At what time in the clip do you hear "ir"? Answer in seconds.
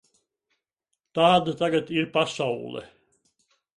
1.99-2.09